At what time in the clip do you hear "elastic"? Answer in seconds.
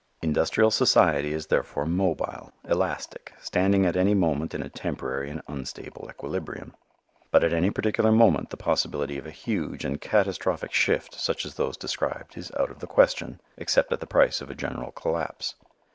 2.67-3.33